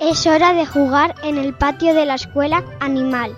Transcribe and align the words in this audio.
Es 0.00 0.28
hora 0.28 0.52
de 0.52 0.64
jugar 0.64 1.16
en 1.24 1.38
el 1.38 1.54
patio 1.54 1.92
de 1.92 2.06
la 2.06 2.14
escuela 2.14 2.64
animal. 2.78 3.36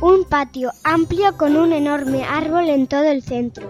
Un 0.00 0.24
patio 0.24 0.72
amplio 0.82 1.36
con 1.36 1.56
un 1.56 1.72
enorme 1.72 2.24
árbol 2.24 2.68
en 2.68 2.88
todo 2.88 3.04
el 3.04 3.22
centro. 3.22 3.68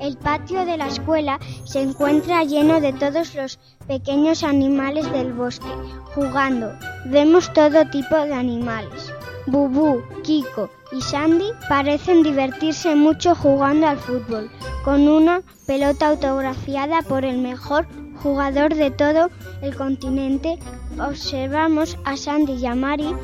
El 0.00 0.16
patio 0.16 0.64
de 0.64 0.78
la 0.78 0.86
escuela 0.86 1.38
se 1.64 1.82
encuentra 1.82 2.44
lleno 2.44 2.80
de 2.80 2.94
todos 2.94 3.34
los 3.34 3.58
pequeños 3.86 4.44
animales 4.44 5.12
del 5.12 5.34
bosque, 5.34 5.68
jugando. 6.14 6.72
Vemos 7.04 7.52
todo 7.52 7.84
tipo 7.90 8.16
de 8.16 8.32
animales. 8.32 9.12
Bubú, 9.46 10.02
Kiko 10.22 10.70
y 10.90 11.02
Sandy 11.02 11.50
parecen 11.68 12.22
divertirse 12.22 12.94
mucho 12.94 13.34
jugando 13.34 13.88
al 13.88 13.98
fútbol, 13.98 14.50
con 14.84 15.06
una 15.06 15.42
pelota 15.66 16.08
autografiada 16.08 17.02
por 17.02 17.26
el 17.26 17.38
mejor 17.38 17.86
jugador 18.22 18.74
de 18.74 18.90
todo 18.90 19.30
el 19.62 19.74
continente. 19.76 20.58
Observamos 20.98 21.96
a 22.04 22.16
Sandy 22.16 22.54
y 22.54 22.66
a 22.66 22.74
Mari 22.74 23.14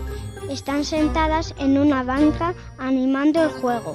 están 0.51 0.85
sentadas 0.85 1.55
en 1.59 1.79
una 1.79 2.03
banca 2.03 2.55
animando 2.79 3.43
el 3.43 3.51
juego. 3.51 3.95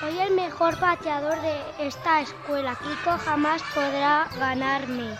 Soy 0.00 0.18
el 0.18 0.34
mejor 0.34 0.78
pateador 0.78 1.40
de 1.40 1.86
esta 1.86 2.20
escuela. 2.20 2.76
Kiko 2.76 3.16
jamás 3.18 3.62
podrá 3.74 4.28
ganarme. 4.38 5.16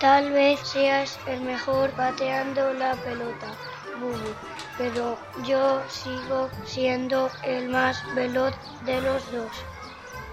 Tal 0.00 0.32
vez 0.32 0.60
seas 0.60 1.18
el 1.26 1.42
mejor 1.42 1.90
pateando 1.90 2.72
la 2.72 2.94
pelota, 2.94 3.48
Bubu, 4.00 4.34
pero 4.78 5.18
yo 5.44 5.82
sigo 5.90 6.48
siendo 6.64 7.30
el 7.42 7.68
más 7.68 8.02
veloz 8.14 8.54
de 8.86 9.00
los 9.02 9.30
dos. 9.30 9.50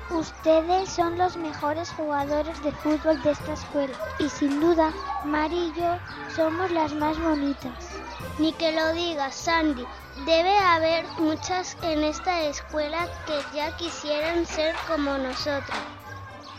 Ustedes 0.09 0.89
son 0.89 1.17
los 1.17 1.35
mejores 1.35 1.91
jugadores 1.91 2.61
de 2.63 2.71
fútbol 2.71 3.21
de 3.21 3.31
esta 3.31 3.53
escuela 3.53 3.97
y 4.17 4.29
sin 4.29 4.61
duda 4.61 4.93
Mari 5.25 5.57
y 5.57 5.73
yo 5.73 5.99
somos 6.29 6.71
las 6.71 6.93
más 6.93 7.19
bonitas. 7.19 8.01
Ni 8.39 8.53
que 8.53 8.71
lo 8.71 8.93
digas, 8.93 9.35
Sandy. 9.35 9.85
Debe 10.25 10.57
haber 10.57 11.05
muchas 11.19 11.77
en 11.81 12.03
esta 12.03 12.41
escuela 12.43 13.07
que 13.25 13.43
ya 13.53 13.75
quisieran 13.75 14.45
ser 14.45 14.75
como 14.87 15.17
nosotros. 15.17 15.77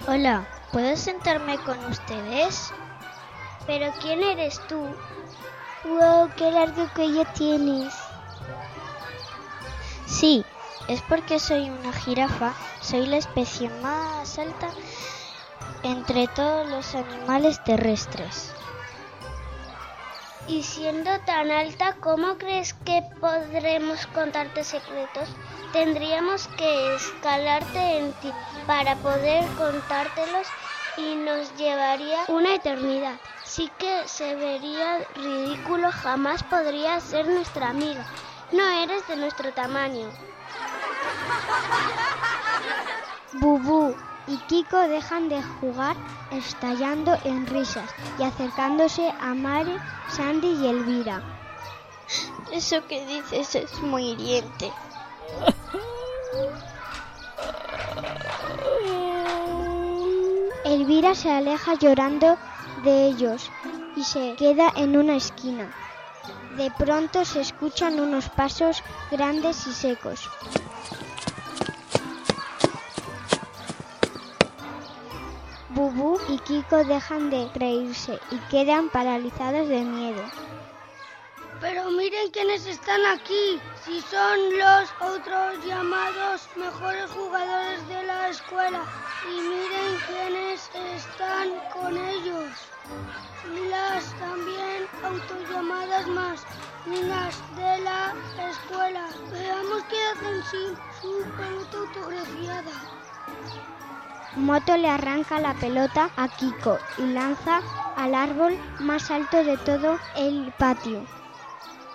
Hola, 0.06 0.46
¿puedo 0.70 0.96
sentarme 0.96 1.58
con 1.58 1.84
ustedes? 1.86 2.72
¿Pero 3.66 3.92
quién 4.00 4.22
eres 4.22 4.60
tú? 4.66 4.94
¡Wow! 5.84 6.30
¡Qué 6.36 6.50
largo 6.50 6.88
cuello 6.94 7.24
tienes! 7.34 7.94
Sí, 10.06 10.44
es 10.88 11.02
porque 11.02 11.38
soy 11.38 11.68
una 11.70 11.92
jirafa, 11.92 12.54
soy 12.80 13.06
la 13.06 13.18
especie 13.18 13.68
más 13.82 14.38
alta 14.38 14.68
entre 15.82 16.26
todos 16.28 16.68
los 16.68 16.94
animales 16.94 17.62
terrestres. 17.62 18.52
Y 20.48 20.62
siendo 20.62 21.10
tan 21.26 21.50
alta, 21.50 21.96
¿cómo 22.00 22.38
crees 22.38 22.72
que 22.72 23.02
podremos 23.20 24.06
contarte 24.06 24.64
secretos? 24.64 25.28
Tendríamos 25.74 26.48
que 26.48 26.94
escalarte 26.94 27.98
en 27.98 28.12
ti 28.14 28.32
para 28.66 28.96
poder 28.96 29.44
contártelos 29.58 30.46
y 30.96 31.16
nos 31.16 31.54
llevaría 31.58 32.24
una 32.28 32.54
eternidad. 32.54 33.20
Sí 33.44 33.70
que 33.78 34.08
se 34.08 34.36
vería 34.36 35.06
ridículo, 35.14 35.90
jamás 35.92 36.42
podría 36.42 36.98
ser 37.00 37.28
nuestra 37.28 37.68
amiga. 37.68 38.06
No 38.50 38.66
eres 38.82 39.06
de 39.06 39.16
nuestro 39.16 39.52
tamaño. 39.52 40.10
Bubú 43.32 43.94
y 44.26 44.36
Kiko 44.48 44.78
dejan 44.88 45.28
de 45.28 45.42
jugar 45.42 45.96
estallando 46.32 47.16
en 47.24 47.46
risas 47.46 47.94
y 48.18 48.22
acercándose 48.22 49.12
a 49.20 49.34
Mari, 49.34 49.76
Sandy 50.10 50.48
y 50.48 50.66
Elvira. 50.66 51.22
Eso 52.52 52.86
que 52.86 53.04
dices 53.06 53.54
es 53.54 53.80
muy 53.82 54.10
hiriente. 54.10 54.72
Elvira 60.64 61.14
se 61.14 61.30
aleja 61.30 61.74
llorando 61.74 62.38
de 62.82 63.06
ellos 63.06 63.50
y 63.96 64.04
se 64.04 64.36
queda 64.36 64.72
en 64.74 64.96
una 64.96 65.16
esquina. 65.16 65.70
De 66.56 66.70
pronto 66.70 67.24
se 67.24 67.40
escuchan 67.40 68.00
unos 68.00 68.28
pasos 68.30 68.82
grandes 69.10 69.66
y 69.66 69.72
secos. 69.72 70.28
Bubú 75.78 76.18
y 76.28 76.38
Kiko 76.38 76.82
dejan 76.82 77.30
de 77.30 77.48
reírse 77.54 78.18
y 78.32 78.36
quedan 78.50 78.88
paralizados 78.88 79.68
de 79.68 79.84
miedo. 79.84 80.24
Pero 81.60 81.92
miren 81.92 82.32
quiénes 82.32 82.66
están 82.66 83.06
aquí. 83.06 83.60
Si 83.84 84.00
son 84.00 84.58
los 84.58 84.90
otros 85.12 85.64
llamados 85.64 86.48
mejores 86.56 87.08
jugadores 87.12 87.88
de 87.88 88.02
la 88.02 88.28
escuela. 88.28 88.82
Y 89.32 89.40
miren 89.40 89.92
quiénes 90.08 90.68
están 90.96 91.48
con 91.72 91.96
ellos. 91.96 92.50
Las 93.70 94.02
también 94.18 94.82
autollamadas 95.04 96.08
más 96.08 96.40
niñas 96.86 97.36
de 97.54 97.78
la 97.84 98.14
escuela. 98.50 99.06
Veamos 99.30 99.84
qué 99.84 100.00
hacen 100.10 100.42
sin 100.50 100.74
su 101.00 101.22
pelota 101.36 101.78
autografiada. 101.78 102.97
Moto 104.36 104.76
le 104.76 104.88
arranca 104.88 105.40
la 105.40 105.54
pelota 105.54 106.10
a 106.16 106.28
Kiko 106.28 106.78
y 106.98 107.02
lanza 107.12 107.60
al 107.96 108.14
árbol 108.14 108.58
más 108.78 109.10
alto 109.10 109.42
de 109.42 109.56
todo 109.56 109.98
el 110.16 110.52
patio. 110.58 111.02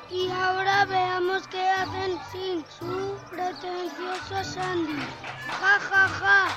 Y 0.09 0.29
ahora 0.29 0.85
veamos 0.85 1.47
qué 1.47 1.69
hacen 1.69 2.19
sin 2.31 2.65
su 2.79 3.17
pretenciosa 3.29 4.43
Sandy. 4.43 4.99
Ja, 5.47 5.79
ja, 5.79 6.07
ja. 6.07 6.47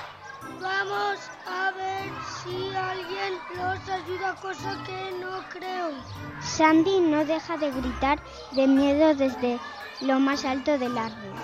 Vamos 0.61 1.19
a 1.47 1.71
ver 1.73 2.11
si 2.43 2.75
alguien 2.75 3.35
los 3.57 3.89
ayuda, 3.89 4.35
cosa 4.37 4.77
que 4.85 5.13
no 5.21 5.43
creo. 5.51 5.91
Sandy 6.41 7.01
no 7.01 7.25
deja 7.25 7.57
de 7.59 7.71
gritar 7.71 8.19
de 8.53 8.67
miedo 8.67 9.15
desde 9.15 9.59
lo 10.01 10.21
más 10.21 10.45
alto 10.45 10.79
del 10.79 10.97
árbol. 10.97 11.35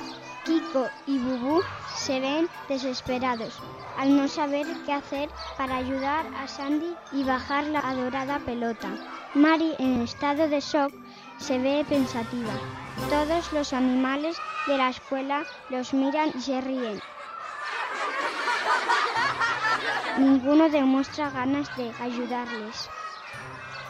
Kiko 0.45 0.89
y 1.07 1.19
Bubú 1.19 1.63
se 1.95 2.19
ven 2.19 2.49
desesperados 2.69 3.61
al 3.99 4.17
no 4.17 4.29
saber 4.29 4.67
qué 4.85 4.93
hacer 4.93 5.29
para 5.57 5.77
ayudar 5.77 6.27
a 6.37 6.49
Sandy 6.49 6.95
y 7.13 7.25
bajar 7.25 7.65
la 7.65 7.81
adorada 7.81 8.39
pelota. 8.41 8.89
Mari, 9.35 9.75
en 9.79 10.03
estado 10.03 10.49
de 10.49 10.61
shock, 10.61 10.93
se 11.39 11.59
ve 11.59 11.85
pensativa. 11.89 12.53
Todos 13.09 13.53
los 13.53 13.73
animales 13.73 14.37
de 14.67 14.79
la 14.79 14.91
escuela 14.91 15.45
los 15.71 15.95
miran 15.95 16.31
y 16.35 16.41
se 16.41 16.61
ríen. 16.61 17.01
Ninguno 20.19 20.69
demuestra 20.69 21.31
ganas 21.31 21.75
de 21.77 21.91
ayudarles. 22.01 22.89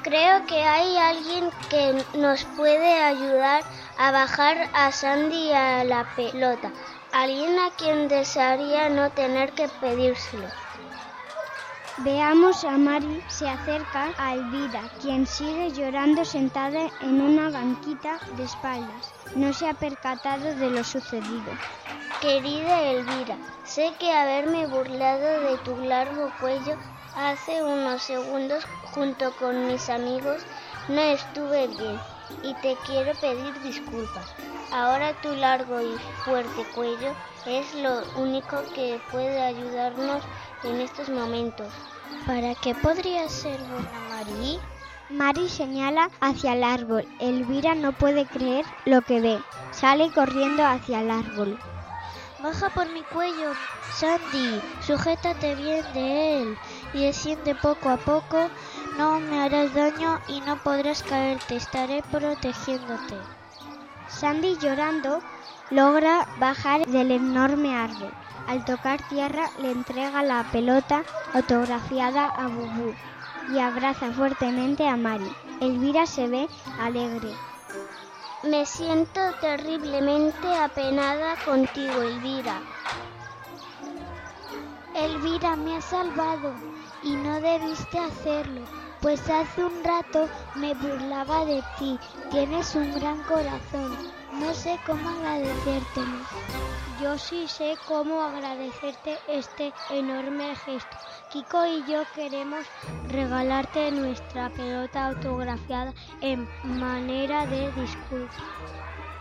Creo 0.02 0.46
que 0.46 0.62
hay 0.62 0.96
alguien 0.96 1.50
que 1.68 2.04
nos 2.18 2.44
puede 2.56 3.02
ayudar 3.02 3.62
a 3.98 4.10
bajar 4.10 4.68
a 4.72 4.90
Sandy 4.90 5.52
a 5.52 5.84
la 5.84 6.04
pelota. 6.16 6.72
Alguien 7.12 7.58
a 7.58 7.70
quien 7.76 8.08
desearía 8.08 8.88
no 8.88 9.10
tener 9.10 9.52
que 9.52 9.68
pedírselo. 9.68 10.48
Veamos 11.98 12.64
a 12.64 12.78
Mari 12.78 13.22
se 13.28 13.46
acerca 13.50 14.14
a 14.16 14.34
Elvira, 14.34 14.80
quien 14.98 15.26
sigue 15.26 15.72
llorando 15.72 16.24
sentada 16.24 16.90
en 17.00 17.20
una 17.20 17.50
banquita 17.50 18.18
de 18.38 18.44
espaldas. 18.44 19.12
No 19.36 19.52
se 19.52 19.68
ha 19.68 19.74
percatado 19.74 20.54
de 20.56 20.70
lo 20.70 20.82
sucedido. 20.82 21.52
Querida 22.22 22.80
Elvira, 22.80 23.36
sé 23.64 23.92
que 24.00 24.10
haberme 24.10 24.66
burlado 24.66 25.40
de 25.42 25.58
tu 25.58 25.76
largo 25.82 26.32
cuello 26.40 26.76
hace 27.14 27.62
unos 27.62 28.02
segundos 28.02 28.64
junto 28.94 29.36
con 29.36 29.66
mis 29.66 29.90
amigos 29.90 30.46
no 30.88 31.02
estuve 31.02 31.66
bien 31.68 32.00
y 32.42 32.54
te 32.62 32.74
quiero 32.86 33.12
pedir 33.20 33.52
disculpas. 33.60 34.34
Ahora 34.72 35.12
tu 35.20 35.34
largo 35.34 35.82
y 35.82 35.98
fuerte 36.24 36.64
cuello 36.74 37.12
es 37.44 37.74
lo 37.74 38.04
único 38.16 38.56
que 38.74 38.98
puede 39.10 39.42
ayudarnos 39.42 40.22
en 40.64 40.80
estos 40.80 41.10
momentos. 41.10 41.68
¿Para 42.26 42.54
qué 42.54 42.74
podría 42.74 43.28
ser 43.28 43.60
buena 43.64 44.00
Mari? 44.08 44.58
Mari 45.10 45.50
señala 45.50 46.08
hacia 46.22 46.54
el 46.54 46.64
árbol. 46.64 47.06
Elvira 47.20 47.74
no 47.74 47.92
puede 47.92 48.24
creer 48.24 48.64
lo 48.86 49.02
que 49.02 49.20
ve. 49.20 49.42
Sale 49.72 50.10
corriendo 50.10 50.64
hacia 50.64 51.02
el 51.02 51.10
árbol. 51.10 51.58
Baja 52.42 52.70
por 52.70 52.88
mi 52.88 53.02
cuello, 53.02 53.52
Sandy. 53.94 54.62
Sujétate 54.80 55.54
bien 55.54 55.84
de 55.92 56.40
él 56.40 56.58
y 56.94 57.04
desciende 57.04 57.54
poco 57.54 57.90
a 57.90 57.98
poco. 57.98 58.48
No 58.96 59.20
me 59.20 59.38
harás 59.38 59.74
daño 59.74 60.18
y 60.28 60.40
no 60.40 60.56
podrás 60.56 61.02
caerte. 61.02 61.56
Estaré 61.56 62.02
protegiéndote. 62.10 63.16
Sandy 64.18 64.56
llorando 64.58 65.20
logra 65.70 66.28
bajar 66.38 66.86
del 66.86 67.10
enorme 67.10 67.74
árbol. 67.74 68.12
Al 68.46 68.64
tocar 68.64 69.00
tierra 69.08 69.50
le 69.60 69.70
entrega 69.70 70.22
la 70.22 70.44
pelota 70.52 71.02
autografiada 71.32 72.26
a 72.26 72.46
Bubú 72.48 72.94
y 73.48 73.58
abraza 73.58 74.12
fuertemente 74.12 74.86
a 74.86 74.96
Mari. 74.96 75.32
Elvira 75.60 76.06
se 76.06 76.28
ve 76.28 76.48
alegre. 76.78 77.32
Me 78.42 78.66
siento 78.66 79.20
terriblemente 79.40 80.54
apenada 80.56 81.36
contigo, 81.44 82.02
Elvira. 82.02 82.60
Elvira, 84.94 85.56
me 85.56 85.76
has 85.76 85.84
salvado 85.84 86.54
y 87.02 87.16
no 87.16 87.40
debiste 87.40 87.98
hacerlo, 87.98 88.62
pues 89.02 89.28
hace 89.28 89.64
un 89.64 89.82
rato 89.82 90.28
me 90.54 90.74
burlaba 90.74 91.44
de 91.44 91.62
ti. 91.78 91.98
Tienes 92.30 92.74
un 92.76 92.94
gran 92.94 93.20
corazón. 93.24 93.98
No 94.32 94.54
sé 94.54 94.78
cómo 94.86 95.10
agradecértelo. 95.10 96.18
Yo 97.00 97.18
sí 97.18 97.48
sé 97.48 97.76
cómo 97.88 98.22
agradecerte 98.22 99.18
este 99.26 99.74
enorme 99.90 100.54
gesto. 100.54 100.96
Kiko 101.30 101.66
y 101.66 101.84
yo 101.90 102.04
queremos 102.14 102.64
regalarte 103.08 103.90
nuestra 103.90 104.50
pelota 104.50 105.06
autografiada 105.06 105.92
en 106.20 106.48
manera 106.62 107.44
de 107.46 107.72
disculpa. 107.72 108.36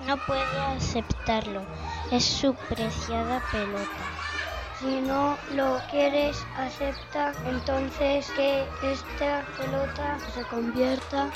No 0.06 0.18
puedo 0.28 0.62
aceptarlo. 0.62 1.66
Es 2.12 2.24
su 2.24 2.54
preciada 2.54 3.42
pelota. 3.52 4.21
Si 4.82 5.00
no 5.00 5.38
lo 5.52 5.80
quieres 5.92 6.44
aceptar, 6.56 7.36
entonces 7.46 8.32
que 8.32 8.68
esta 8.82 9.46
pelota 9.56 10.18
se 10.34 10.44
convierta 10.46 11.30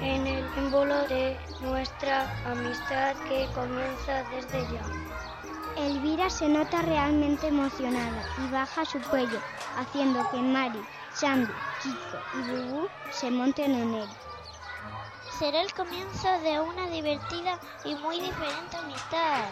en 0.00 0.26
el 0.26 0.52
símbolo 0.52 1.06
de 1.06 1.38
nuestra 1.60 2.28
amistad 2.44 3.14
que 3.28 3.48
comienza 3.54 4.24
desde 4.24 4.66
ya. 4.72 4.84
Elvira 5.76 6.28
se 6.28 6.48
nota 6.48 6.82
realmente 6.82 7.46
emocionada 7.46 8.26
y 8.36 8.50
baja 8.50 8.84
su 8.84 9.00
cuello, 9.08 9.38
haciendo 9.76 10.28
que 10.28 10.42
Mari, 10.42 10.82
Sandy, 11.14 11.54
Kiko 11.78 12.18
y 12.34 12.42
Bubu 12.42 12.88
se 13.12 13.30
monten 13.30 13.76
en 13.76 13.94
él. 13.94 14.08
Será 15.38 15.62
el 15.62 15.72
comienzo 15.72 16.28
de 16.40 16.58
una 16.58 16.88
divertida 16.88 17.60
y 17.84 17.94
muy 17.94 18.20
diferente 18.20 18.76
amistad. 18.76 19.50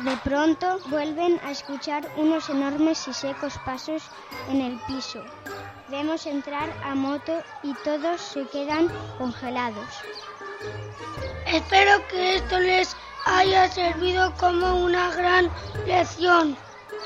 De 0.00 0.16
pronto 0.18 0.78
vuelven 0.86 1.40
a 1.44 1.50
escuchar 1.50 2.08
unos 2.16 2.48
enormes 2.48 3.06
y 3.08 3.12
secos 3.12 3.58
pasos 3.64 4.02
en 4.48 4.60
el 4.60 4.78
piso. 4.86 5.22
Vemos 5.88 6.26
entrar 6.26 6.70
a 6.84 6.94
Moto 6.94 7.42
y 7.62 7.74
todos 7.84 8.20
se 8.20 8.46
quedan 8.46 8.88
congelados. 9.18 9.88
Espero 11.46 12.06
que 12.08 12.36
esto 12.36 12.58
les 12.58 12.96
haya 13.26 13.68
servido 13.68 14.32
como 14.38 14.84
una 14.84 15.10
gran 15.14 15.50
lección. 15.86 16.56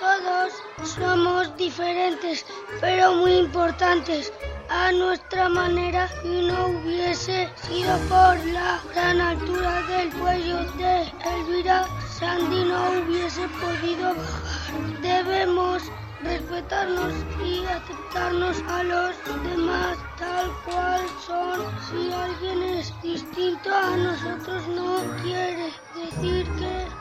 Todos 0.00 0.52
somos 0.88 1.56
diferentes, 1.56 2.44
pero 2.80 3.14
muy 3.14 3.38
importantes 3.38 4.32
a 4.68 4.90
nuestra 4.92 5.48
manera 5.48 6.08
y 6.24 6.46
no 6.46 6.66
hubiese 6.68 7.48
sido 7.66 7.96
por 8.08 8.44
la 8.46 8.80
gran 8.94 9.20
altura 9.20 9.82
del 9.82 10.10
cuello 10.14 10.62
de 10.72 11.12
Elvira, 11.36 11.86
Sandy 12.22 12.64
no 12.66 13.02
hubiese 13.02 13.48
podido 13.48 14.14
bajar. 14.14 15.00
Debemos 15.02 15.82
respetarnos 16.22 17.14
y 17.44 17.64
aceptarnos 17.66 18.62
a 18.68 18.84
los 18.84 19.16
demás 19.42 19.98
tal 20.20 20.52
cual 20.64 21.00
son. 21.26 21.60
Si 21.90 22.12
alguien 22.12 22.62
es 22.78 23.02
distinto 23.02 23.74
a 23.74 23.96
nosotros 23.96 24.68
no 24.68 25.00
quiere 25.24 25.72
decir 25.96 26.46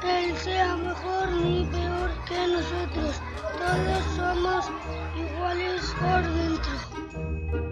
que 0.01 0.23
él 0.23 0.37
sea 0.37 0.75
mejor 0.75 1.29
ni 1.33 1.65
peor 1.65 2.09
que 2.27 2.47
nosotros. 2.47 3.21
Todos 3.61 4.03
somos 4.15 4.71
iguales 5.15 5.95
por 5.99 6.23
dentro. 6.33 7.70